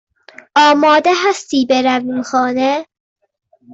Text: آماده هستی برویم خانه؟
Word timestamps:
آماده 0.55 1.09
هستی 1.25 1.65
برویم 1.69 2.21
خانه؟ 2.23 2.85